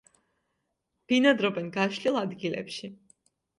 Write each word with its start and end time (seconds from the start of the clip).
ბინადრობენ 1.11 1.69
გაშლილ 1.77 2.19
ადგილებში. 2.25 2.93